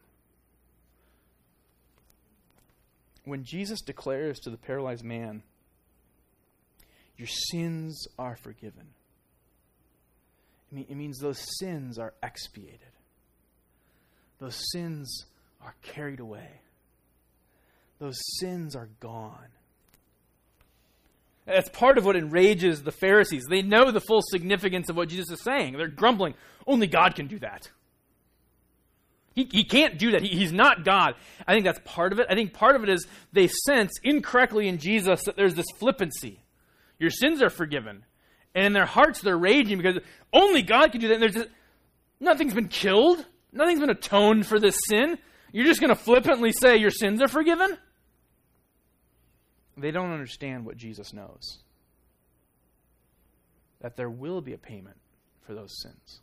[3.24, 5.42] When Jesus declares to the paralyzed man,
[7.16, 8.94] Your sins are forgiven
[10.76, 12.78] it means those sins are expiated.
[14.38, 15.26] Those sins
[15.62, 16.60] are carried away.
[17.98, 19.48] Those sins are gone.
[21.46, 23.44] That's part of what enrages the Pharisees.
[23.48, 25.76] They know the full significance of what Jesus is saying.
[25.76, 26.34] They're grumbling,
[26.66, 27.70] only God can do that.
[29.34, 30.22] He, he can't do that.
[30.22, 31.14] He, he's not God.
[31.46, 32.26] I think that's part of it.
[32.28, 36.40] I think part of it is they sense incorrectly in Jesus that there's this flippancy.
[36.98, 38.04] Your sins are forgiven.
[38.54, 39.98] And in their hearts, they're raging because
[40.32, 41.14] only God can do that.
[41.14, 41.48] And there's just,
[42.18, 45.18] nothing's been killed, nothing's been atoned for this sin.
[45.52, 47.76] You're just going to flippantly say your sins are forgiven?
[49.76, 51.58] They don't understand what Jesus knows
[53.80, 54.98] that there will be a payment
[55.46, 56.20] for those sins.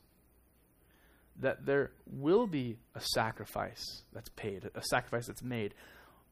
[1.40, 5.74] that there will be a sacrifice that's paid, a sacrifice that's made,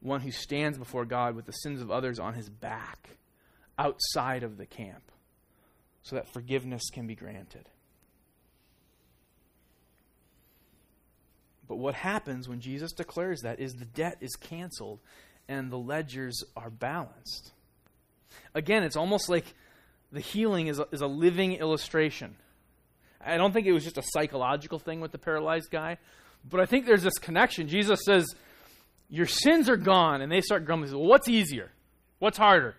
[0.00, 3.10] one who stands before God with the sins of others on his back
[3.78, 5.12] outside of the camp
[6.02, 7.68] so that forgiveness can be granted.
[11.68, 15.00] But what happens when Jesus declares that is the debt is canceled
[15.48, 17.52] and the ledgers are balanced.
[18.54, 19.54] Again, it's almost like
[20.12, 22.36] the healing is a, is a living illustration.
[23.24, 25.98] I don't think it was just a psychological thing with the paralyzed guy,
[26.48, 27.68] but I think there's this connection.
[27.68, 28.26] Jesus says,
[29.08, 30.22] Your sins are gone.
[30.22, 30.92] And they start grumbling.
[30.92, 31.72] Well, what's easier?
[32.18, 32.76] What's harder?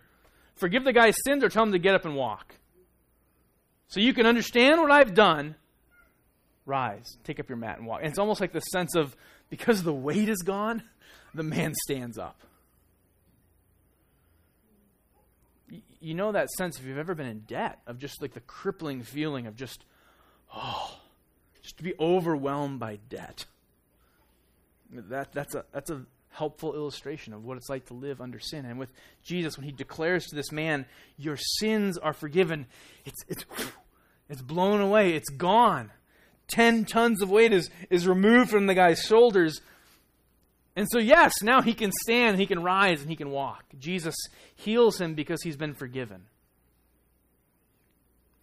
[0.55, 2.55] Forgive the guy's sins or tell him to get up and walk?
[3.89, 5.55] So you can understand what I've done.
[6.67, 8.01] Rise, take up your mat and walk.
[8.01, 9.15] And it's almost like the sense of
[9.49, 10.83] because the weight is gone,
[11.33, 12.39] the man stands up.
[15.99, 19.01] You know that sense if you've ever been in debt of just like the crippling
[19.01, 19.83] feeling of just
[20.53, 20.99] Oh,
[21.61, 23.45] just to be overwhelmed by debt.
[24.91, 28.65] That, that's, a, that's a helpful illustration of what it's like to live under sin.
[28.65, 28.91] And with
[29.23, 30.85] Jesus, when he declares to this man,
[31.17, 32.67] Your sins are forgiven,
[33.05, 33.45] it's, it's,
[34.29, 35.91] it's blown away, it's gone.
[36.47, 39.61] Ten tons of weight is, is removed from the guy's shoulders.
[40.75, 43.63] And so, yes, now he can stand, he can rise, and he can walk.
[43.79, 44.15] Jesus
[44.55, 46.23] heals him because he's been forgiven.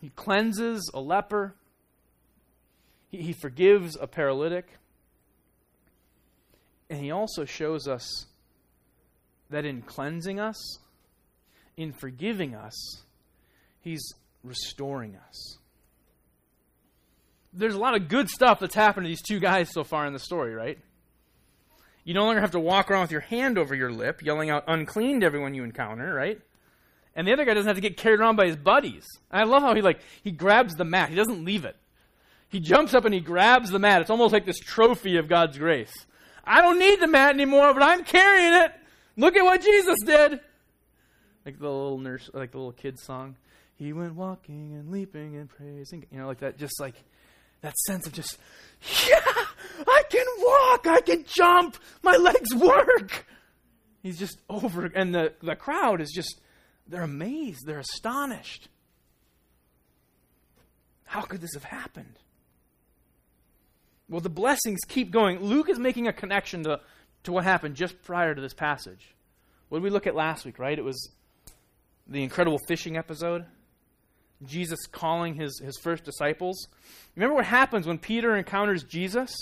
[0.00, 1.54] He cleanses a leper,
[3.10, 4.66] he, he forgives a paralytic.
[6.90, 8.26] And he also shows us
[9.48, 10.78] that in cleansing us,
[11.76, 13.02] in forgiving us,
[13.80, 14.12] he's
[14.42, 15.58] restoring us.
[17.54, 20.12] There's a lot of good stuff that's happened to these two guys so far in
[20.12, 20.78] the story, right?
[22.04, 24.64] You no longer have to walk around with your hand over your lip, yelling out
[24.66, 26.40] unclean to everyone you encounter, right?
[27.16, 29.06] And the other guy doesn't have to get carried around by his buddies.
[29.30, 31.08] And I love how he like he grabs the mat.
[31.08, 31.76] He doesn't leave it.
[32.48, 34.00] He jumps up and he grabs the mat.
[34.00, 35.92] It's almost like this trophy of God's grace.
[36.44, 38.72] I don't need the mat anymore, but I'm carrying it.
[39.16, 40.40] Look at what Jesus did.
[41.46, 43.36] Like the little nurse, like the little kid song.
[43.76, 46.06] He went walking and leaping and praising.
[46.10, 46.94] You know, like that, just like
[47.64, 48.36] that sense of just,
[49.08, 49.18] yeah,
[49.86, 53.26] I can walk, I can jump, my legs work.
[54.02, 56.40] He's just over, and the, the crowd is just,
[56.86, 58.68] they're amazed, they're astonished.
[61.04, 62.18] How could this have happened?
[64.10, 65.40] Well, the blessings keep going.
[65.40, 66.80] Luke is making a connection to,
[67.22, 69.14] to what happened just prior to this passage.
[69.70, 70.78] What did we look at last week, right?
[70.78, 71.10] It was
[72.06, 73.46] the incredible fishing episode.
[74.44, 76.68] Jesus calling his, his first disciples.
[77.16, 79.32] Remember what happens when Peter encounters Jesus?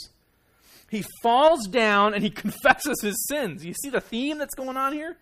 [0.90, 3.64] He falls down and he confesses his sins.
[3.64, 5.16] You see the theme that's going on here?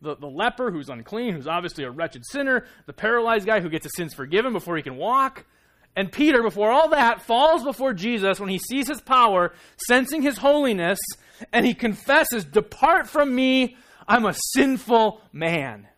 [0.00, 3.84] The, the leper who's unclean, who's obviously a wretched sinner, the paralyzed guy who gets
[3.84, 5.44] his sins forgiven before he can walk,
[5.94, 9.52] and Peter, before all that, falls before Jesus when he sees his power,
[9.86, 10.98] sensing his holiness,
[11.52, 13.76] and he confesses, Depart from me,
[14.08, 15.88] I'm a sinful man.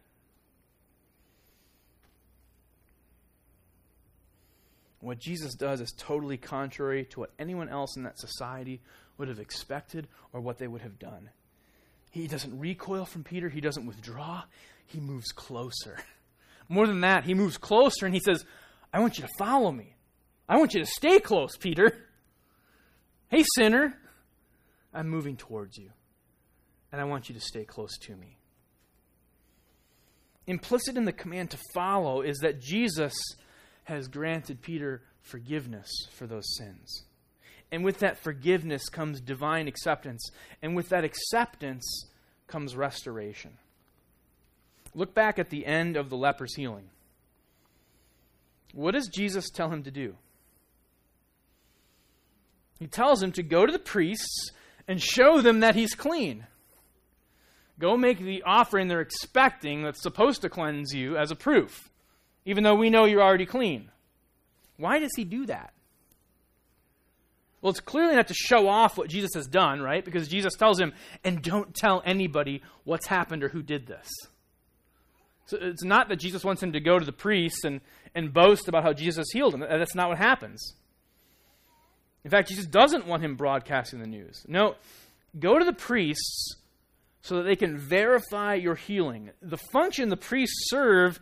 [5.05, 8.81] What Jesus does is totally contrary to what anyone else in that society
[9.19, 11.29] would have expected or what they would have done.
[12.11, 14.45] He doesn't recoil from Peter, he doesn't withdraw,
[14.87, 15.99] he moves closer.
[16.69, 18.45] More than that, he moves closer and he says,
[18.93, 19.95] I want you to follow me.
[20.49, 22.07] I want you to stay close, Peter.
[23.29, 23.99] Hey, sinner,
[24.93, 25.91] I'm moving towards you,
[26.93, 28.39] and I want you to stay close to me.
[30.47, 33.15] Implicit in the command to follow is that Jesus
[33.85, 37.05] has granted Peter forgiveness for those sins.
[37.71, 40.31] And with that forgiveness comes divine acceptance.
[40.63, 42.07] And with that acceptance
[42.47, 43.59] comes restoration.
[44.95, 46.89] Look back at the end of the leper's healing.
[48.73, 50.17] What does Jesus tell him to do?
[52.79, 54.51] He tells him to go to the priests
[54.87, 56.47] and show them that he's clean.
[57.79, 61.91] Go make the offering they're expecting that's supposed to cleanse you as a proof,
[62.45, 63.91] even though we know you're already clean.
[64.77, 65.73] Why does he do that?
[67.61, 70.05] Well, it's clearly not to show off what Jesus has done, right?
[70.05, 70.93] Because Jesus tells him,
[71.25, 74.07] and don't tell anybody what's happened or who did this.
[75.47, 77.81] So it's not that Jesus wants him to go to the priests and,
[78.15, 79.61] and boast about how Jesus healed him.
[79.61, 80.75] That's not what happens.
[82.25, 84.45] In fact, Jesus doesn't want him broadcasting the news.
[84.49, 84.75] No,
[85.39, 86.57] go to the priests
[87.21, 89.31] so that they can verify your healing.
[89.41, 91.19] The function the priests serve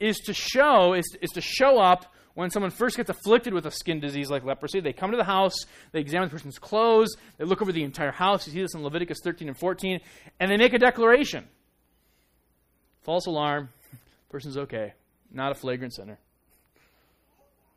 [0.00, 3.70] is to show is, is to show up when someone first gets afflicted with a
[3.70, 4.80] skin disease like leprosy.
[4.80, 5.54] They come to the house,
[5.92, 8.46] they examine the person's clothes, they look over the entire house.
[8.46, 10.00] You see this in Leviticus 13 and 14,
[10.40, 11.46] and they make a declaration.
[13.02, 13.68] False alarm.
[14.30, 14.94] Person's okay.
[15.30, 16.18] Not a flagrant sinner.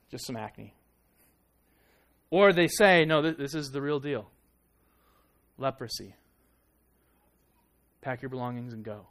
[0.09, 0.73] Just some acne.
[2.31, 4.29] Or they say, no, th- this is the real deal
[5.57, 6.15] leprosy.
[8.01, 9.07] Pack your belongings and go.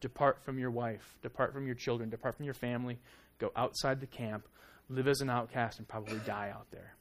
[0.00, 2.98] Depart from your wife, depart from your children, depart from your family,
[3.38, 4.46] go outside the camp,
[4.88, 6.94] live as an outcast, and probably die out there.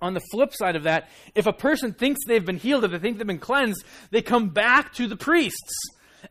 [0.00, 2.98] On the flip side of that, if a person thinks they've been healed, if they
[2.98, 5.72] think they've been cleansed, they come back to the priests.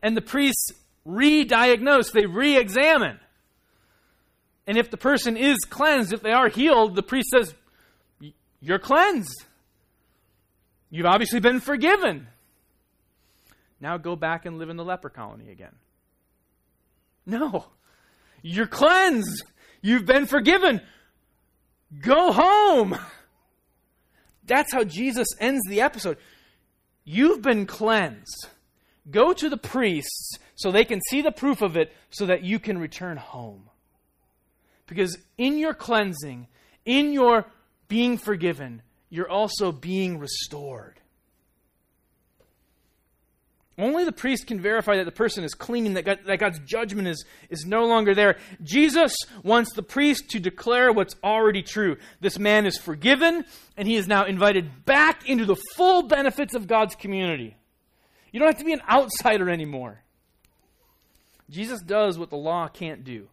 [0.02, 0.72] And the priests
[1.04, 3.20] re diagnose, they re examine.
[4.66, 7.54] And if the person is cleansed, if they are healed, the priest says,
[8.60, 9.44] You're cleansed.
[10.90, 12.28] You've obviously been forgiven.
[13.80, 15.74] Now go back and live in the leper colony again.
[17.26, 17.66] No.
[18.42, 19.44] You're cleansed.
[19.82, 20.80] You've been forgiven.
[22.00, 22.98] Go home.
[24.44, 26.16] That's how Jesus ends the episode.
[27.04, 28.48] You've been cleansed.
[29.10, 32.58] Go to the priests so they can see the proof of it so that you
[32.58, 33.70] can return home.
[34.86, 36.48] Because in your cleansing,
[36.84, 37.46] in your
[37.88, 41.00] being forgiven, you're also being restored.
[43.78, 47.06] Only the priest can verify that the person is clean, that, God, that God's judgment
[47.06, 48.36] is, is no longer there.
[48.60, 49.14] Jesus
[49.44, 51.96] wants the priest to declare what's already true.
[52.20, 53.44] This man is forgiven,
[53.76, 57.56] and he is now invited back into the full benefits of God's community.
[58.32, 60.02] You don't have to be an outsider anymore.
[61.48, 63.28] Jesus does what the law can't do.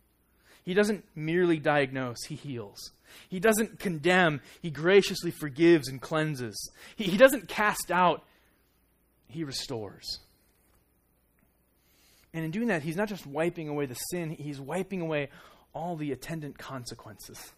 [0.64, 2.92] He doesn't merely diagnose, he heals.
[3.30, 6.72] He doesn't condemn, he graciously forgives and cleanses.
[6.96, 8.24] He, he doesn't cast out,
[9.28, 10.20] he restores.
[12.36, 15.30] And in doing that, he's not just wiping away the sin, he's wiping away
[15.74, 17.54] all the attendant consequences.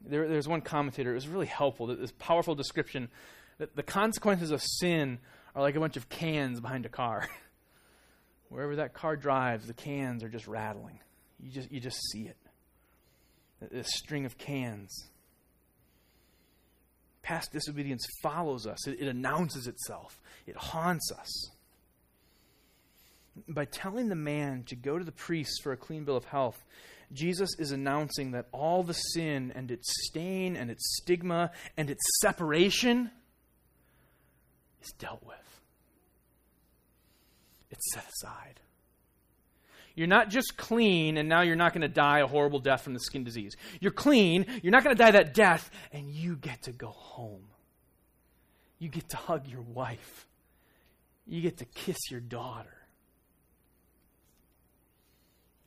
[0.00, 3.10] There, there's one commentator, it was really helpful, this powerful description
[3.58, 5.18] that the consequences of sin
[5.54, 7.28] are like a bunch of cans behind a car.
[8.48, 10.98] Wherever that car drives, the cans are just rattling.
[11.38, 12.36] You just, you just see it.
[13.70, 15.10] This string of cans.
[17.20, 21.50] Past disobedience follows us, it, it announces itself, it haunts us
[23.48, 26.64] by telling the man to go to the priest for a clean bill of health,
[27.12, 32.02] Jesus is announcing that all the sin and its stain and its stigma and its
[32.20, 33.10] separation
[34.82, 35.36] is dealt with.
[37.70, 38.60] It's set aside.
[39.94, 42.94] You're not just clean and now you're not going to die a horrible death from
[42.94, 43.54] the skin disease.
[43.80, 47.46] You're clean, you're not going to die that death, and you get to go home.
[48.78, 50.26] You get to hug your wife.
[51.26, 52.75] You get to kiss your daughter.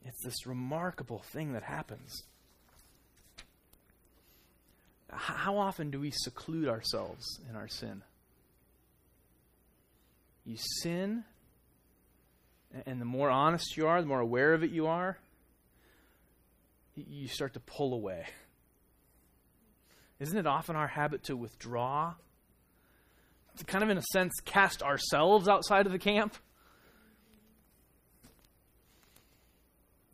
[0.06, 2.24] It's this remarkable thing that happens.
[5.12, 8.04] How often do we seclude ourselves in our sin?
[10.46, 11.24] You sin,
[12.86, 15.18] and the more honest you are, the more aware of it you are,
[16.96, 18.26] you start to pull away.
[20.20, 22.14] Isn't it often our habit to withdraw?
[23.58, 26.36] To kind of, in a sense, cast ourselves outside of the camp?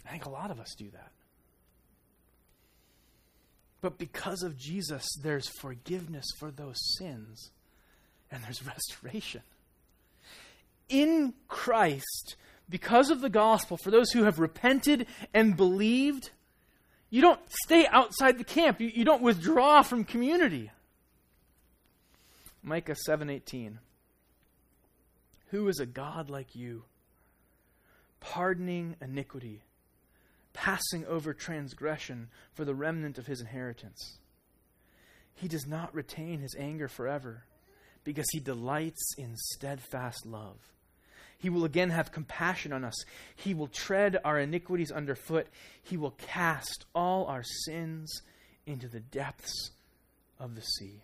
[0.06, 1.12] I think a lot of us do that.
[3.82, 7.51] But because of Jesus, there's forgiveness for those sins
[8.32, 9.41] and there's restoration.
[10.89, 12.36] In Christ,
[12.70, 16.32] because of the gospel, for those who have repented and believed,
[17.10, 18.82] you don't stay outside the camp.
[18.82, 20.72] You, you don't withdraw from community.
[22.64, 23.78] Micah 7:18
[25.51, 26.84] Who is a God like you,
[28.20, 29.62] pardoning iniquity
[30.66, 34.18] passing over transgression for the remnant of his inheritance.
[35.36, 37.43] He does not retain his anger forever,
[38.03, 40.57] because he delights in steadfast love.
[41.38, 42.95] He will again have compassion on us.
[43.36, 45.45] He will tread our iniquities underfoot.
[45.84, 48.11] He will cast all our sins
[48.66, 49.70] into the depths
[50.39, 51.03] of the sea.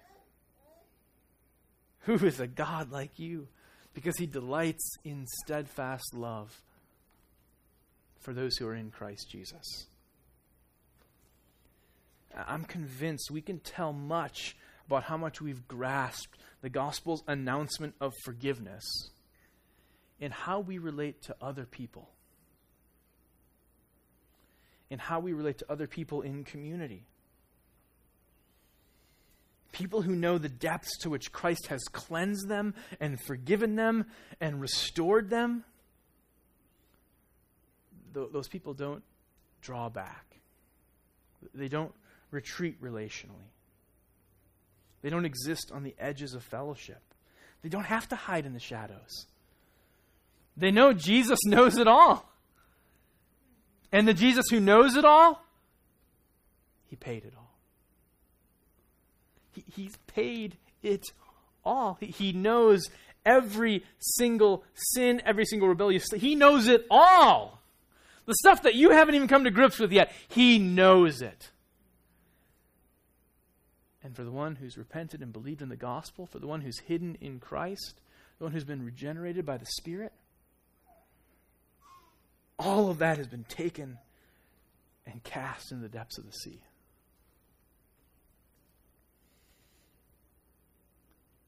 [2.06, 3.48] Who is a God like you?
[3.94, 6.60] Because he delights in steadfast love
[8.22, 9.88] for those who are in Christ Jesus.
[12.36, 14.56] I'm convinced we can tell much
[14.88, 18.84] about how much we've grasped the gospel's announcement of forgiveness
[20.20, 22.10] in how we relate to other people,
[24.90, 27.04] in how we relate to other people in community.
[29.72, 34.06] People who know the depths to which Christ has cleansed them and forgiven them
[34.40, 35.64] and restored them
[38.14, 39.04] th- those people don't
[39.62, 40.26] draw back.
[41.54, 41.94] They don't
[42.32, 43.50] retreat relationally.
[45.02, 47.02] They don't exist on the edges of fellowship.
[47.62, 49.26] They don't have to hide in the shadows.
[50.58, 52.28] They know Jesus knows it all.
[53.92, 55.44] And the Jesus who knows it all,
[56.88, 57.52] he paid it all.
[59.52, 61.04] He, he's paid it
[61.66, 61.98] all.
[62.00, 62.90] He, he knows
[63.26, 66.06] every single sin, every single rebellious.
[66.16, 67.61] He knows it all.
[68.32, 71.52] The stuff that you haven't even come to grips with yet, He knows it.
[74.02, 76.80] And for the one who's repented and believed in the gospel, for the one who's
[76.80, 78.00] hidden in Christ,
[78.38, 80.14] the one who's been regenerated by the Spirit,
[82.58, 83.98] all of that has been taken
[85.06, 86.62] and cast in the depths of the sea.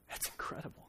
[0.10, 0.83] That's incredible.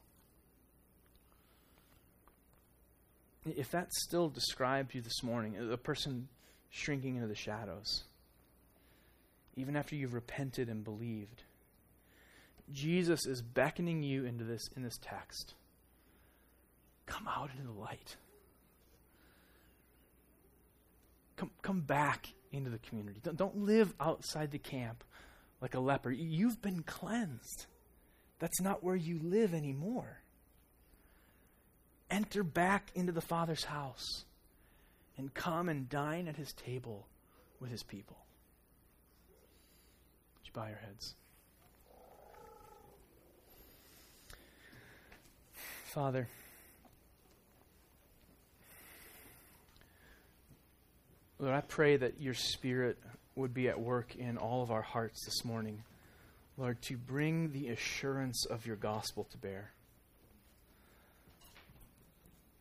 [3.47, 6.29] If that still describes you this morning, a person
[6.71, 8.05] shrinking into the shadows,
[9.57, 11.43] even after you've repented and believed,
[12.73, 15.55] Jesus is beckoning you into this in this text.
[17.07, 18.17] Come out into the light.
[21.37, 23.21] Come, come back into the community.
[23.23, 25.05] Don't, don't live outside the camp
[25.61, 26.11] like a leper.
[26.11, 27.67] You've been cleansed.
[28.39, 30.21] That's not where you live anymore.
[32.11, 34.25] Enter back into the Father's house
[35.17, 37.07] and come and dine at his table
[37.61, 38.17] with his people.
[40.37, 41.15] Would you bow your heads?
[45.87, 46.29] Father,
[51.39, 52.99] Lord, I pray that your Spirit
[53.37, 55.85] would be at work in all of our hearts this morning,
[56.57, 59.73] Lord, to bring the assurance of your gospel to bear.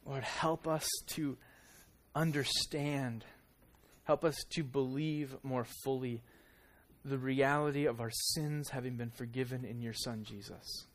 [0.06, 1.38] Lord, help us to
[2.16, 3.24] understand,
[4.04, 6.22] help us to believe more fully
[7.06, 10.86] the reality of our sins having been forgiven in your Son, Jesus.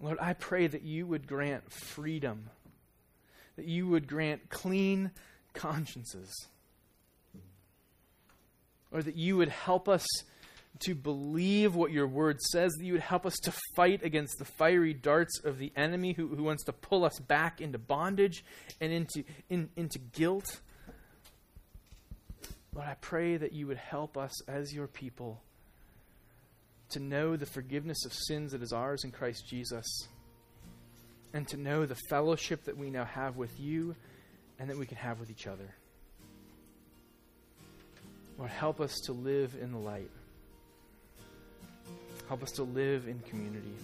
[0.00, 2.50] Lord, I pray that you would grant freedom,
[3.56, 5.10] that you would grant clean
[5.52, 6.48] consciences,
[8.90, 10.06] or that you would help us
[10.78, 14.44] to believe what your word says, that you would help us to fight against the
[14.44, 18.44] fiery darts of the enemy who, who wants to pull us back into bondage
[18.80, 20.60] and into, in, into guilt.
[22.72, 25.42] Lord, I pray that you would help us as your people
[26.90, 29.86] to know the forgiveness of sins that is ours in Christ Jesus,
[31.32, 33.94] and to know the fellowship that we now have with you
[34.58, 35.74] and that we can have with each other.
[38.38, 40.10] Lord, help us to live in the light.
[42.30, 43.74] Help us to live in community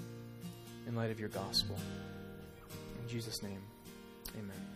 [0.86, 1.76] in light of your gospel.
[3.03, 3.61] In Jesus' name,
[4.38, 4.75] amen.